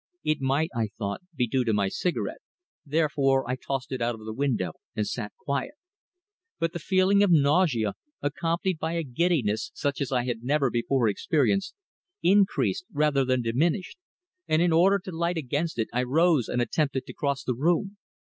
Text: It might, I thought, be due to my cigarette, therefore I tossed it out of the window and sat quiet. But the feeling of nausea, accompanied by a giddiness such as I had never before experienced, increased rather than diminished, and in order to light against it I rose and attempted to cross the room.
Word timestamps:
It 0.23 0.41
might, 0.41 0.71
I 0.75 0.89
thought, 0.97 1.21
be 1.35 1.45
due 1.47 1.63
to 1.63 1.73
my 1.73 1.87
cigarette, 1.87 2.41
therefore 2.83 3.47
I 3.47 3.55
tossed 3.55 3.91
it 3.91 4.01
out 4.01 4.15
of 4.15 4.25
the 4.25 4.33
window 4.33 4.71
and 4.95 5.05
sat 5.07 5.31
quiet. 5.45 5.75
But 6.57 6.73
the 6.73 6.79
feeling 6.79 7.21
of 7.21 7.29
nausea, 7.29 7.93
accompanied 8.19 8.79
by 8.79 8.93
a 8.93 9.03
giddiness 9.03 9.69
such 9.75 10.01
as 10.01 10.11
I 10.11 10.23
had 10.25 10.41
never 10.41 10.71
before 10.71 11.07
experienced, 11.07 11.75
increased 12.23 12.85
rather 12.91 13.23
than 13.23 13.43
diminished, 13.43 13.99
and 14.47 14.59
in 14.59 14.73
order 14.73 14.97
to 14.97 15.11
light 15.11 15.37
against 15.37 15.77
it 15.77 15.87
I 15.93 16.01
rose 16.01 16.47
and 16.49 16.63
attempted 16.63 17.05
to 17.05 17.13
cross 17.13 17.43
the 17.43 17.53
room. 17.53 17.97